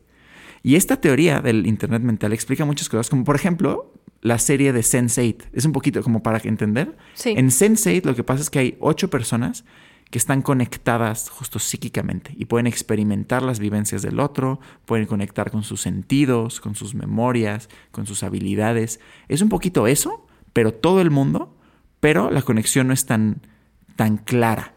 [0.63, 4.79] Y esta teoría del Internet mental explica muchas cosas, como por ejemplo la serie de
[4.79, 5.49] Sense8.
[5.53, 6.97] Es un poquito como para entender.
[7.25, 9.65] En Sense8 lo que pasa es que hay ocho personas
[10.09, 15.61] que están conectadas justo psíquicamente y pueden experimentar las vivencias del otro, pueden conectar con
[15.61, 18.99] sus sentidos, con sus memorias, con sus habilidades.
[19.27, 21.55] Es un poquito eso, pero todo el mundo,
[21.99, 23.52] pero la conexión no es tan,
[23.95, 24.73] tan clara.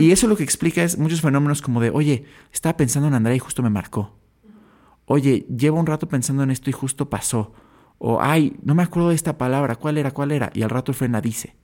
[0.00, 3.36] Y eso lo que explica es muchos fenómenos como de, oye, estaba pensando en Andrea
[3.36, 4.18] y justo me marcó.
[5.06, 7.52] Oye, llevo un rato pensando en esto y justo pasó.
[7.98, 10.10] O, ay, no me acuerdo de esta palabra, ¿cuál era?
[10.10, 10.50] ¿Cuál era?
[10.54, 11.54] Y al rato el la dice.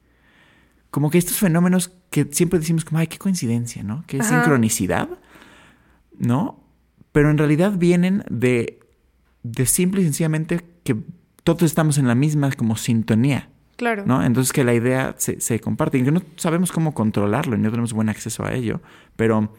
[0.91, 4.05] Como que estos fenómenos que siempre decimos como, ay, qué coincidencia, ¿no?
[4.07, 5.09] Qué sincronicidad,
[6.19, 6.63] ¿no?
[7.13, 8.81] Pero en realidad vienen de,
[9.43, 10.97] de simple y sencillamente que
[11.43, 13.51] todos estamos en la misma como sintonía.
[13.77, 14.05] Claro.
[14.23, 17.93] Entonces que la idea se, comparte y que no sabemos cómo controlarlo y no tenemos
[17.93, 18.81] buen acceso a ello.
[19.17, 19.53] Pero,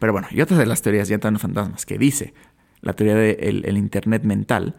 [0.00, 2.32] pero bueno, y otras de las teorías ya están fantasmas que dice
[2.80, 4.76] la teoría del el Internet mental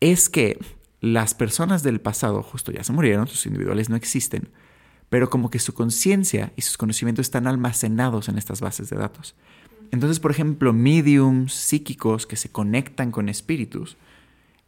[0.00, 0.58] es que
[1.00, 4.48] las personas del pasado justo ya se murieron, sus individuales no existen,
[5.08, 9.34] pero como que su conciencia y sus conocimientos están almacenados en estas bases de datos.
[9.90, 13.96] Entonces, por ejemplo, mediums psíquicos que se conectan con espíritus,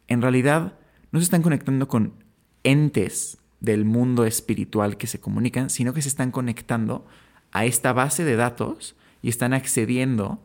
[0.07, 0.73] en realidad
[1.11, 2.22] no se están conectando con
[2.63, 7.05] entes del mundo espiritual que se comunican, sino que se están conectando
[7.51, 10.41] a esta base de datos y están accediendo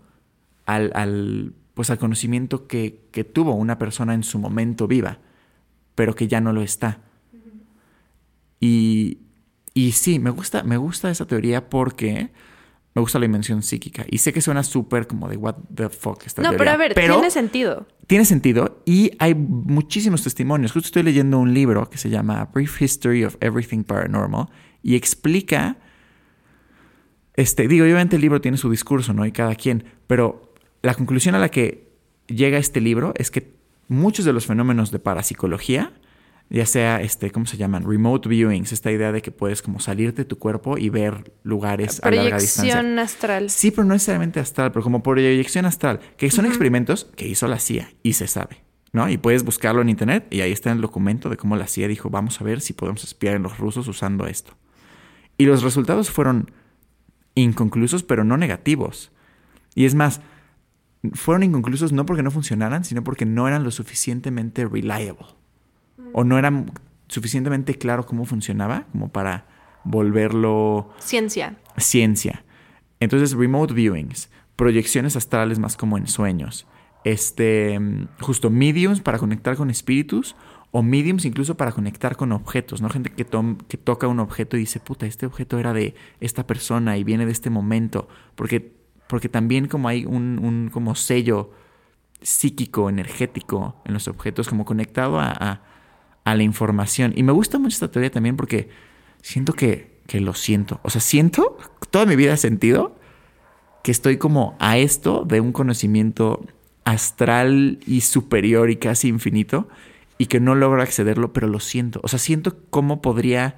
[0.66, 5.18] al, al pues al conocimiento que, tuvo una persona en su momento viva,
[5.94, 6.98] pero que ya no lo está.
[8.59, 9.18] Y,
[9.74, 12.33] y sí, me gusta, me gusta esa teoría porque,
[12.98, 14.04] me gusta la dimensión psíquica.
[14.11, 16.76] Y sé que suena súper como de what the fuck esta No, teoría, pero a
[16.76, 17.87] ver, tiene sentido.
[18.08, 20.72] Tiene sentido y hay muchísimos testimonios.
[20.72, 24.48] Justo estoy leyendo un libro que se llama Brief History of Everything Paranormal
[24.82, 25.76] y explica,
[27.34, 29.24] este, digo, obviamente el libro tiene su discurso, ¿no?
[29.24, 31.92] Y cada quien, pero la conclusión a la que
[32.26, 33.54] llega este libro es que
[33.87, 35.92] muchos de los fenómenos de parapsicología
[36.50, 37.84] ya sea, este, ¿cómo se llaman?
[37.87, 42.00] Remote viewings, esta idea de que puedes como salirte de tu cuerpo y ver lugares
[42.02, 42.74] a larga distancia.
[42.74, 43.50] Proyección astral.
[43.50, 47.58] Sí, pero no necesariamente astral, pero como proyección astral, que son experimentos que hizo la
[47.58, 49.11] CIA y se sabe, ¿no?
[49.11, 52.08] Y puedes buscarlo en internet y ahí está el documento de cómo la CIA dijo,
[52.08, 54.56] vamos a ver si podemos espiar en los rusos usando esto.
[55.37, 56.50] Y los resultados fueron
[57.34, 59.12] inconclusos, pero no negativos.
[59.74, 60.22] Y es más,
[61.12, 65.38] fueron inconclusos no porque no funcionaran, sino porque no eran lo suficientemente reliable
[66.12, 66.64] o no era
[67.08, 69.46] suficientemente claro cómo funcionaba como para
[69.84, 71.56] volverlo ciencia.
[71.76, 72.44] Ciencia.
[73.00, 76.66] Entonces, remote viewings, proyecciones astrales más como en sueños,
[77.04, 77.78] este,
[78.20, 80.37] justo mediums para conectar con espíritus
[80.70, 82.90] o mediums incluso para conectar con objetos, ¿no?
[82.90, 86.98] Gente que, que toca un objeto y dice, puta, este objeto era de esta persona
[86.98, 88.74] y viene de este momento, porque,
[89.06, 91.52] porque también como hay un, un como sello
[92.20, 95.67] psíquico, energético en los objetos, como conectado a a
[96.35, 97.12] la información.
[97.17, 98.69] Y me gusta mucho esta teoría también porque
[99.23, 100.81] siento que, que lo siento.
[100.83, 101.57] O sea, siento,
[101.91, 102.97] toda mi vida he sentido
[103.83, 106.45] que estoy como a esto de un conocimiento
[106.85, 109.69] astral y superior y casi infinito
[110.19, 112.01] y que no logro accederlo, pero lo siento.
[112.03, 113.57] O sea, siento cómo podría,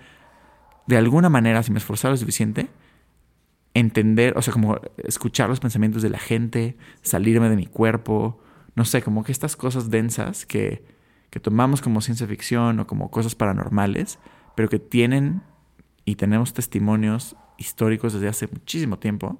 [0.86, 2.68] de alguna manera, si me esforzara lo suficiente,
[3.72, 8.40] entender, o sea, como escuchar los pensamientos de la gente, salirme de mi cuerpo,
[8.74, 10.84] no sé, como que estas cosas densas que,
[11.30, 14.18] que tomamos como ciencia ficción o como cosas paranormales,
[14.54, 15.42] pero que tienen
[16.04, 19.38] y tenemos testimonios históricos desde hace muchísimo tiempo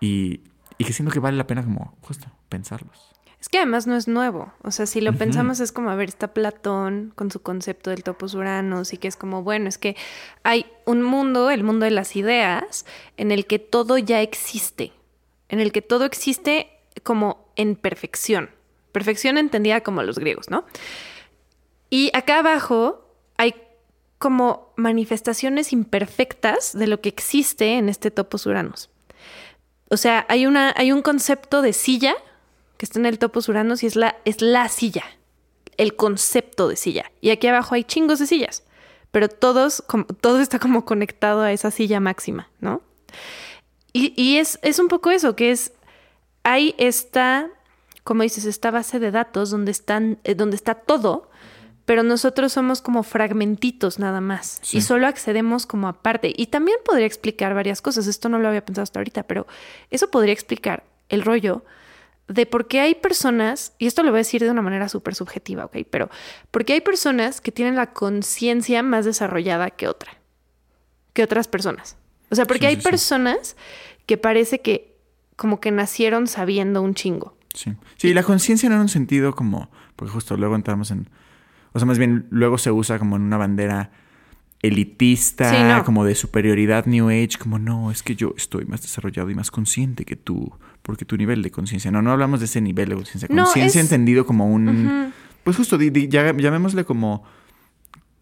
[0.00, 0.42] y,
[0.78, 3.12] que siento que vale la pena como justo pensarlos.
[3.40, 4.52] Es que además no es nuevo.
[4.62, 8.02] O sea, si lo pensamos es como, a ver, está Platón con su concepto del
[8.02, 9.96] topos uranos y que es como, bueno, es que
[10.42, 14.92] hay un mundo, el mundo de las ideas, en el que todo ya existe,
[15.48, 16.68] en el que todo existe
[17.02, 18.50] como en perfección.
[18.96, 20.64] Perfección entendida como los griegos, ¿no?
[21.90, 23.04] Y acá abajo
[23.36, 23.54] hay
[24.16, 28.88] como manifestaciones imperfectas de lo que existe en este topos uranos.
[29.90, 32.14] O sea, hay, una, hay un concepto de silla
[32.78, 35.04] que está en el topos uranos y es la, es la silla,
[35.76, 37.12] el concepto de silla.
[37.20, 38.64] Y aquí abajo hay chingos de sillas,
[39.10, 39.84] pero todos,
[40.22, 42.80] todo está como conectado a esa silla máxima, ¿no?
[43.92, 45.74] Y, y es, es un poco eso, que es,
[46.44, 47.50] hay esta
[48.06, 51.28] como dices, esta base de datos donde, están, eh, donde está todo,
[51.86, 56.32] pero nosotros somos como fragmentitos nada más y solo accedemos como aparte.
[56.36, 59.48] Y también podría explicar varias cosas, esto no lo había pensado hasta ahorita, pero
[59.90, 61.64] eso podría explicar el rollo
[62.28, 65.16] de por qué hay personas, y esto lo voy a decir de una manera súper
[65.16, 65.78] subjetiva, ¿ok?
[65.90, 66.08] Pero
[66.52, 70.16] porque hay personas que tienen la conciencia más desarrollada que otra,
[71.12, 71.96] que otras personas.
[72.30, 73.56] O sea, porque hay personas
[74.06, 74.96] que parece que
[75.34, 77.35] como que nacieron sabiendo un chingo.
[77.56, 77.72] Sí.
[77.96, 79.70] Sí, la conciencia no en un sentido como.
[79.96, 81.08] Porque justo luego entramos en.
[81.72, 83.90] O sea, más bien luego se usa como en una bandera
[84.62, 89.34] elitista, como de superioridad New Age, como no, es que yo estoy más desarrollado y
[89.34, 91.90] más consciente que tú, porque tu nivel de conciencia.
[91.90, 93.28] No, no hablamos de ese nivel de conciencia.
[93.28, 95.12] Conciencia entendido como un.
[95.44, 97.24] Pues justo, llamémosle como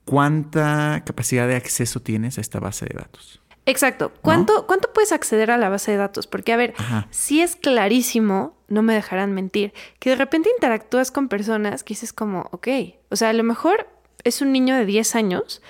[0.04, 3.40] cuánta capacidad de acceso tienes a esta base de datos.
[3.66, 4.12] Exacto.
[4.20, 6.26] ¿Cuánto, ¿Cuánto puedes acceder a la base de datos?
[6.26, 6.74] Porque, a ver,
[7.10, 12.12] si es clarísimo, no me dejarán mentir, que de repente interactúas con personas que dices
[12.12, 12.68] como, ok,
[13.10, 13.88] o sea, a lo mejor
[14.24, 15.62] es un niño de 10 años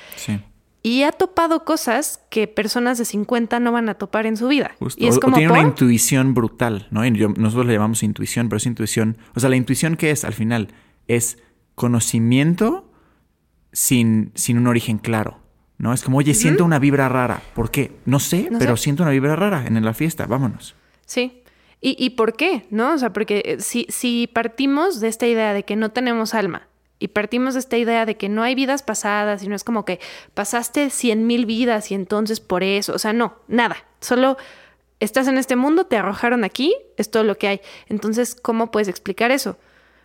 [0.83, 4.73] y ha topado cosas que personas de 50 no van a topar en su vida.
[4.97, 7.03] Y es como tiene una intuición brutal, ¿no?
[7.05, 9.17] nosotros le llamamos intuición, pero es intuición.
[9.35, 10.69] O sea, la intuición que es al final
[11.09, 11.39] es
[11.75, 12.91] conocimiento
[13.73, 15.41] sin, sin un origen claro.
[15.79, 15.93] ¿No?
[15.93, 17.43] Es como, oye, siento una vibra rara.
[17.55, 17.93] ¿Por qué?
[18.05, 20.75] No sé, pero siento una vibra rara en la fiesta, vámonos.
[21.07, 21.43] Sí.
[21.81, 22.67] ¿Y, ¿Y, por qué?
[22.71, 22.95] ¿No?
[22.95, 26.69] O sea, porque eh, si, si partimos de esta idea de que no tenemos alma
[26.99, 29.85] y partimos de esta idea de que no hay vidas pasadas y no es como
[29.85, 30.01] que
[30.33, 34.39] pasaste cien mil vidas y entonces por eso, o sea, no, nada, solo
[35.01, 37.61] estás en este mundo, te arrojaron aquí, es todo lo que hay.
[37.89, 39.59] Entonces, ¿cómo puedes explicar eso?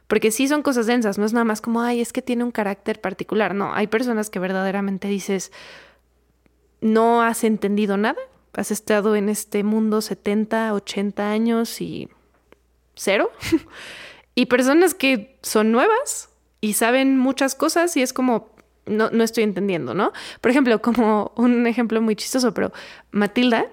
[0.09, 2.49] Porque sí son cosas densas, no es nada más como, ay, es que tiene un
[2.49, 3.53] carácter particular.
[3.53, 5.51] No, hay personas que verdaderamente dices,
[6.81, 8.17] no has entendido nada,
[8.53, 12.09] has estado en este mundo 70, 80 años y
[12.95, 13.29] cero.
[14.33, 18.49] y personas que son nuevas y saben muchas cosas y es como,
[18.87, 20.11] no, no estoy entendiendo, ¿no?
[20.41, 22.73] Por ejemplo, como un ejemplo muy chistoso, pero
[23.11, 23.67] Matilda,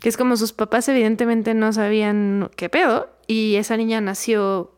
[0.00, 4.72] Que es como sus papás evidentemente no sabían qué pedo y esa niña nació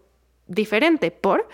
[0.46, 1.48] diferente por...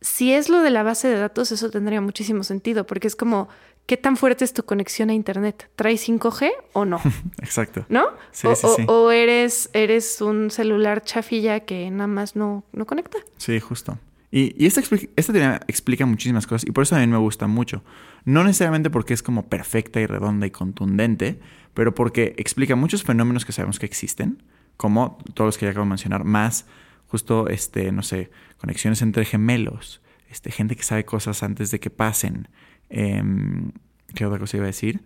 [0.00, 3.48] Si es lo de la base de datos, eso tendría muchísimo sentido, porque es como,
[3.86, 5.70] ¿qué tan fuerte es tu conexión a Internet?
[5.76, 7.00] ¿Trae 5G o no?
[7.40, 7.86] Exacto.
[7.88, 8.06] ¿No?
[8.32, 8.84] Sí, o, sí, o- sí.
[8.88, 13.18] o eres, eres un celular chafilla que nada más no, no conecta.
[13.36, 13.96] Sí, justo.
[14.32, 14.80] Y, y esta,
[15.14, 17.84] esta teoría explica muchísimas cosas y por eso a mí me gusta mucho.
[18.24, 21.38] No necesariamente porque es como perfecta y redonda y contundente,
[21.74, 24.42] pero porque explica muchos fenómenos que sabemos que existen,
[24.76, 26.66] como todos los que ya acabo de mencionar, más
[27.12, 31.90] justo, este, no sé, conexiones entre gemelos, este, gente que sabe cosas antes de que
[31.90, 32.48] pasen.
[32.88, 33.72] Em,
[34.14, 35.02] ¿Qué otra cosa iba a decir?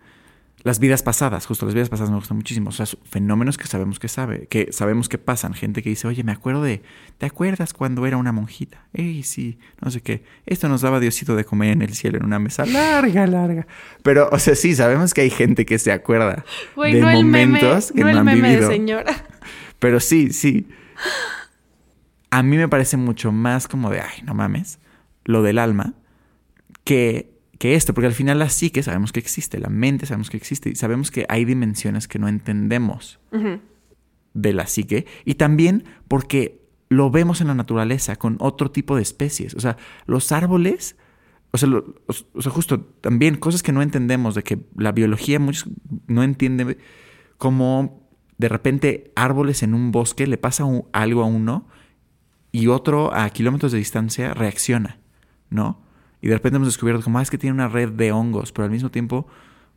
[0.63, 2.69] Las vidas pasadas, justo las vidas pasadas me gustan muchísimo.
[2.69, 5.53] O sea, fenómenos que sabemos que sabe, que sabemos que pasan.
[5.53, 6.81] Gente que dice, oye, me acuerdo de,
[7.17, 8.85] ¿te acuerdas cuando era una monjita?
[8.93, 10.23] Ey, sí, no sé qué.
[10.45, 13.67] Esto nos daba Diosito de comer en el cielo en una mesa larga, larga.
[14.01, 16.45] Pero, o sea, sí, sabemos que hay gente que se acuerda
[16.77, 18.69] de no el meme, momentos que no no, el han meme vivido.
[18.69, 19.25] de señora.
[19.79, 20.67] Pero sí, sí.
[22.29, 24.79] A mí me parece mucho más como de, ay, no mames,
[25.25, 25.93] lo del alma,
[26.83, 30.37] que, que esto, porque al final la psique sabemos que existe, la mente sabemos que
[30.37, 33.19] existe, y sabemos que hay dimensiones que no entendemos
[34.33, 39.01] de la psique, y también porque lo vemos en la naturaleza con otro tipo de
[39.01, 39.53] especies.
[39.55, 40.95] O sea, los árboles,
[41.51, 44.91] o sea, lo- o, o sea, justo también cosas que no entendemos, de que la
[44.91, 45.69] biología muchos
[46.07, 46.77] no entiende
[47.37, 51.67] cómo de repente árboles en un bosque le pasa un- algo a uno
[52.51, 54.97] y otro a kilómetros de distancia reacciona,
[55.49, 55.79] ¿no?
[56.21, 58.65] Y de repente hemos descubierto como, ah, es que tiene una red de hongos, pero
[58.65, 59.27] al mismo tiempo,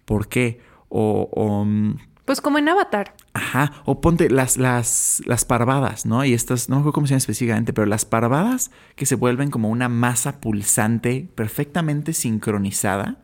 [0.05, 0.61] ¿por qué?
[0.89, 3.15] O, o, mm, Pues como en Avatar.
[3.35, 6.25] Ajá, o ponte las, las, las parvadas, ¿no?
[6.25, 9.51] Y estas, no me acuerdo cómo se llaman específicamente, pero las parvadas que se vuelven
[9.51, 13.19] como una masa pulsante perfectamente sincronizada,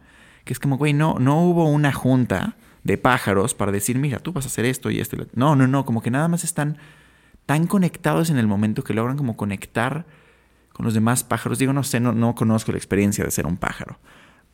[0.45, 4.33] que es como, güey, no, no hubo una junta de pájaros para decir, mira, tú
[4.33, 5.17] vas a hacer esto y esto.
[5.17, 5.27] y lo-".
[5.35, 6.79] No, no, no, como que nada más están
[7.47, 10.07] tan conectados en el momento que logran como conectar
[10.73, 11.59] con los demás pájaros.
[11.59, 13.99] Digo, no sé, no, no conozco la experiencia de ser un pájaro.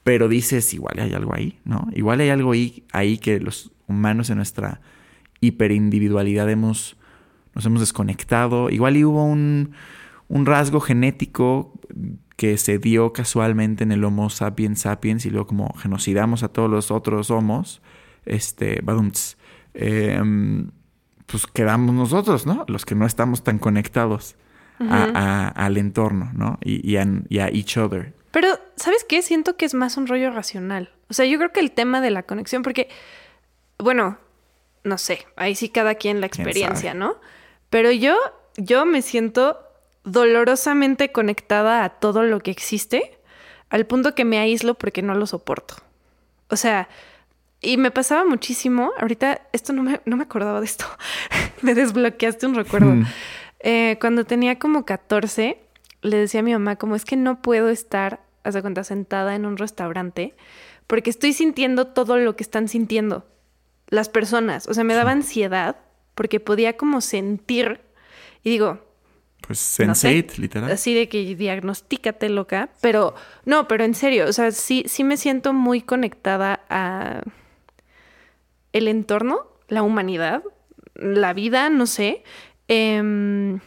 [0.05, 1.88] Pero dices, igual hay algo ahí, ¿no?
[1.92, 4.81] Igual hay algo ahí, ahí que los humanos en nuestra
[5.40, 6.96] hiperindividualidad hemos,
[7.55, 8.70] nos hemos desconectado.
[8.70, 9.72] Igual y hubo un,
[10.28, 11.72] un rasgo genético
[12.37, 16.70] que se dio casualmente en el Homo sapiens sapiens y luego como genocidamos a todos
[16.70, 17.83] los otros homos,
[18.24, 19.37] este, badumts,
[19.74, 20.70] em,
[21.33, 22.64] pues quedamos nosotros, ¿no?
[22.68, 24.37] Los que no estamos tan conectados
[24.79, 26.59] a- a- al entorno, ¿no?
[26.62, 28.12] Y, y a, y a each other.
[28.31, 29.21] Pero, ¿sabes qué?
[29.23, 30.92] Siento que es más un rollo racional.
[31.11, 32.88] O sea, yo creo que el tema de la conexión, porque,
[33.79, 34.18] bueno,
[34.85, 36.95] no sé, ahí sí cada quien la ¿Quién experiencia?
[36.95, 37.16] ¿no?
[37.71, 38.16] Pero yo,
[38.57, 39.59] yo me siento
[40.05, 43.18] dolorosamente conectada a todo lo que existe,
[43.71, 45.77] al punto que me aíslo porque no lo soporto.
[46.49, 46.88] O sea,
[47.62, 50.85] y me pasaba muchísimo, ahorita esto no me, no me acordaba de esto,
[51.62, 52.90] me desbloqueaste un recuerdo.
[52.94, 53.07] Mm.
[53.61, 55.59] Eh, cuando tenía como 14,
[56.03, 59.46] le decía a mi mamá como es que no puedo estar, de cuenta, sentada en
[59.46, 60.35] un restaurante
[60.88, 63.25] porque estoy sintiendo todo lo que están sintiendo
[63.88, 64.66] las personas.
[64.66, 65.77] O sea, me daba ansiedad
[66.14, 67.81] porque podía como sentir
[68.42, 68.85] y digo,
[69.46, 70.09] Pues No sé.
[70.09, 70.70] sense literal.
[70.72, 75.16] así de que diagnostícate loca, pero no, pero en serio, o sea, sí, sí me
[75.16, 77.22] siento muy conectada a
[78.73, 80.43] el entorno, la humanidad,
[80.95, 82.25] la vida, no sé.
[82.69, 83.61] Em,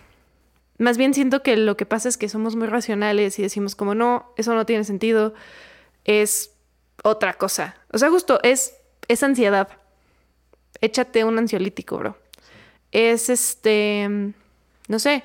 [0.77, 3.95] más bien siento que lo que pasa es que somos muy racionales y decimos como
[3.95, 5.33] no, eso no tiene sentido,
[6.03, 6.51] es
[7.03, 7.75] otra cosa.
[7.91, 8.75] O sea, justo es,
[9.07, 9.69] es ansiedad.
[10.81, 12.17] Échate un ansiolítico, bro.
[12.91, 14.33] Es este,
[14.87, 15.23] no sé,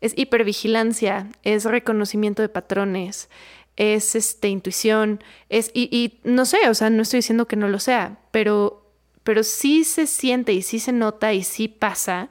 [0.00, 3.28] es hipervigilancia, es reconocimiento de patrones,
[3.76, 7.68] es este intuición, es y, y no sé, o sea, no estoy diciendo que no
[7.68, 8.81] lo sea, pero
[9.24, 12.30] pero sí se siente y sí se nota y sí pasa.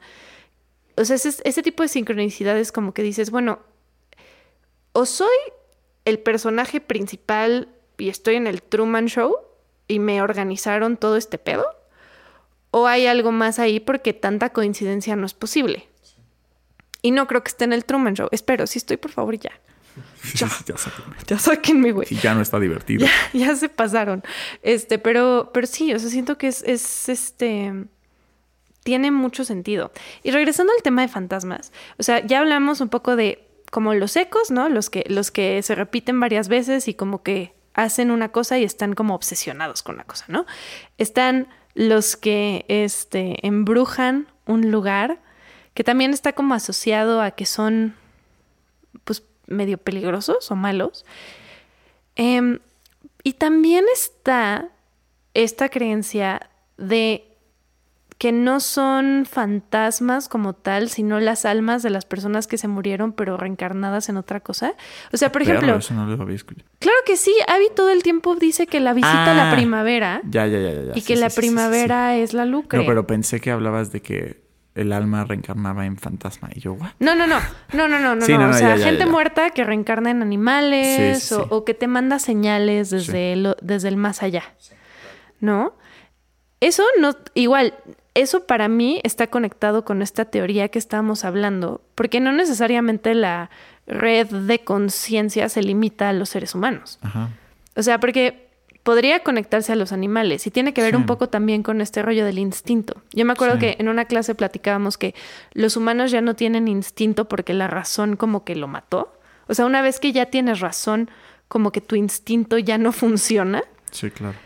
[0.97, 3.59] O sea, ese, ese tipo de sincronicidades como que dices, bueno,
[4.93, 5.35] o soy
[6.05, 9.37] el personaje principal y estoy en el Truman Show
[9.87, 11.65] y me organizaron todo este pedo,
[12.71, 15.87] o hay algo más ahí porque tanta coincidencia no es posible.
[17.01, 18.29] Y no creo que esté en el Truman Show.
[18.31, 19.51] Espero, si estoy, por favor, ya.
[20.35, 21.15] Ya, ya sáquenme.
[21.27, 22.07] Ya sáquenme, güey.
[22.07, 23.05] Sí, ya no está divertido.
[23.05, 24.23] Ya, ya se pasaron.
[24.61, 27.73] Este, pero, pero sí, o sea, siento que es, es este.
[28.83, 29.91] Tiene mucho sentido.
[30.23, 34.15] Y regresando al tema de fantasmas, o sea, ya hablamos un poco de como los
[34.17, 34.69] ecos, ¿no?
[34.69, 38.63] Los que, los que se repiten varias veces y como que hacen una cosa y
[38.63, 40.45] están como obsesionados con una cosa, ¿no?
[40.97, 45.19] Están los que este, embrujan un lugar,
[45.73, 47.95] que también está como asociado a que son,
[49.05, 51.05] pues, medio peligrosos o malos.
[52.15, 52.59] Em,
[53.23, 54.69] y también está
[55.33, 57.27] esta creencia de
[58.17, 63.13] que no son fantasmas como tal, sino las almas de las personas que se murieron
[63.13, 64.73] pero reencarnadas en otra cosa.
[65.11, 65.75] O sea, por ejemplo...
[65.77, 66.69] Eso no lo había escuchado.
[66.77, 70.45] Claro que sí, Abby todo el tiempo dice que la visita la Ah, primavera Ya,
[70.45, 70.91] ya, ya, ya.
[70.93, 71.39] y Sí, que sí, la sí.
[71.41, 72.77] primavera es la lucre.
[72.79, 74.41] No, pero pensé que hablabas de que
[74.75, 76.49] el alma reencarnaba en fantasma.
[76.53, 76.91] Y yo, ¿what?
[76.99, 77.39] No, no, no,
[77.73, 78.39] no, no, no, no, Sí, no.
[78.45, 79.09] no, O sea, ya, ya, gente ya.
[79.11, 81.47] muerta que reencarna en animales Sí, o, sí.
[81.49, 84.43] o que te manda señales desde, lo- desde el más allá.
[85.39, 85.73] ¿No?
[86.59, 87.73] Eso no, igual,
[88.13, 93.49] eso para mí está conectado con esta teoría que estábamos hablando, porque no necesariamente la
[93.87, 96.99] red de conciencia se limita a los seres humanos.
[97.01, 97.29] Ajá.
[97.75, 98.50] O sea, porque
[98.83, 100.97] podría conectarse a los animales y tiene que ver Sí.
[100.97, 103.01] un poco también con este rollo del instinto.
[103.13, 103.59] Yo me acuerdo Sí.
[103.61, 105.13] que en una clase platicábamos que
[105.53, 109.13] los humanos ya no tienen instinto porque la razón como que lo mató.
[109.47, 111.09] O sea, una vez que ya tienes razón,
[111.47, 113.63] como que tu instinto ya no funciona.
[113.91, 114.37] Sí, claro.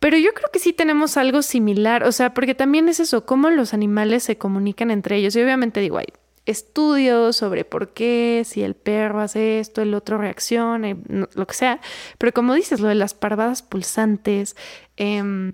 [0.00, 3.48] Pero yo creo que sí tenemos algo similar, o sea, porque también es eso, cómo
[3.48, 5.34] los animales se comunican entre ellos.
[5.36, 6.06] Y obviamente digo, hay
[6.46, 11.80] estudios sobre por qué, si el perro hace esto, el otro reacciona, lo que sea.
[12.18, 14.56] Pero como dices, lo de las parvadas pulsantes,
[14.96, 15.52] em,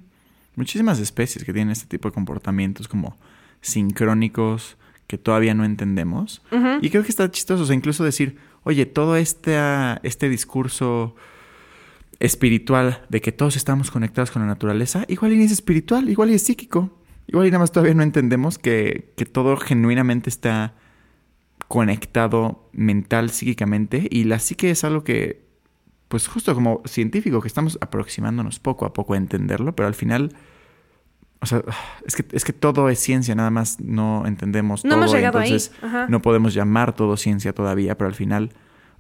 [0.57, 3.17] Muchísimas especies que tienen este tipo de comportamientos como
[3.63, 4.77] sincrónicos
[5.07, 6.43] que todavía no entendemos.
[6.83, 9.59] Y creo que está chistoso, o sea, incluso decir, oye, todo este,
[10.03, 11.17] este discurso
[12.19, 16.31] espiritual de que todos estamos conectados con la naturaleza, igual y ni es espiritual, igual
[16.31, 16.91] y es psíquico.
[17.27, 20.75] Igual y nada más todavía no entendemos que, que todo genuinamente está
[21.71, 25.47] conectado mental, psíquicamente, y la psique es algo que,
[26.09, 30.35] pues justo como científico, que estamos aproximándonos poco a poco a entenderlo, pero al final,
[31.41, 31.63] o sea,
[32.05, 35.39] es que, es que todo es ciencia, nada más no entendemos No todo, hemos llegado
[35.39, 36.09] ahí, entonces ajá.
[36.09, 38.51] no podemos llamar todo ciencia todavía, pero al final,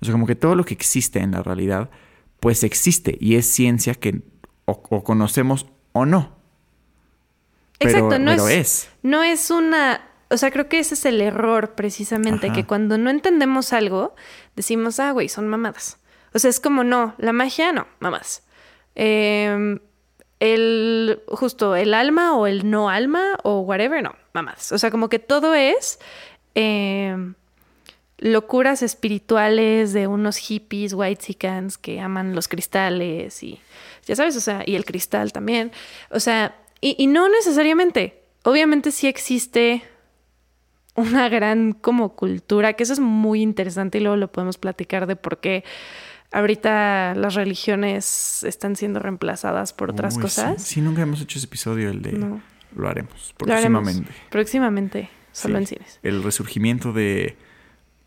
[0.00, 1.90] o sea, como que todo lo que existe en la realidad,
[2.38, 4.22] pues existe y es ciencia que
[4.66, 6.36] o, o conocemos o no.
[7.80, 8.90] Pero, Exacto, no pero es, es.
[9.02, 12.54] no es una, o sea, creo que ese es el error precisamente, Ajá.
[12.54, 14.14] que cuando no entendemos algo,
[14.54, 15.98] decimos, ah, güey, son mamadas.
[16.32, 18.44] O sea, es como, no, la magia, no, mamadas.
[18.94, 19.78] Eh,
[20.38, 24.70] el, justo, el alma o el no alma o whatever, no, mamadas.
[24.70, 25.98] O sea, como que todo es
[26.54, 27.16] eh,
[28.18, 31.34] locuras espirituales de unos hippies, white
[31.82, 33.60] que aman los cristales y,
[34.06, 35.72] ya sabes, o sea, y el cristal también.
[36.10, 38.22] O sea, y, y no necesariamente.
[38.44, 39.82] Obviamente sí existe
[41.00, 45.16] una gran como cultura, que eso es muy interesante y luego lo podemos platicar de
[45.16, 45.64] por qué
[46.32, 50.62] ahorita las religiones están siendo reemplazadas por otras Uy, cosas.
[50.62, 52.12] Sí, sí, nunca hemos hecho ese episodio, el de...
[52.12, 52.40] No.
[52.76, 54.12] Lo haremos Lo haremos próximamente.
[54.30, 55.60] próximamente, solo Sí.
[55.62, 55.98] en cines.
[56.04, 57.36] El resurgimiento de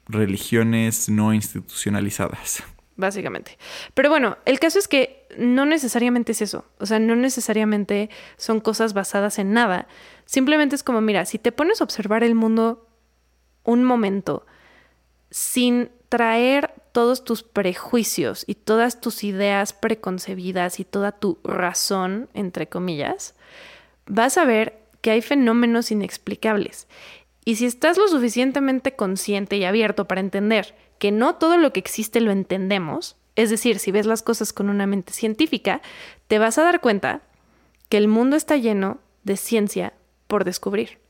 [0.08, 2.64] religiones no institucionalizadas.
[2.96, 3.58] Básicamente.
[3.94, 6.66] Pero bueno, el caso es que no necesariamente es eso.
[6.80, 9.88] O sea, no necesariamente son cosas basadas en nada.
[10.26, 12.88] Simplemente es como, mira, si te pones a observar el mundo
[13.64, 14.46] un momento
[15.30, 22.70] sin traer todos tus prejuicios y todas tus ideas preconcebidas y toda tu razón, entre
[22.70, 23.34] comillas,
[24.06, 26.88] vas a ver que hay fenómenos inexplicables.
[27.46, 31.80] Y si estás lo suficientemente consciente y abierto para entender que no todo lo que
[31.80, 35.82] existe lo entendemos, es decir, si ves las cosas con una mente científica,
[36.28, 37.22] te vas a dar cuenta
[37.90, 39.94] que el mundo está lleno de ciencia
[40.28, 41.03] por descubrir.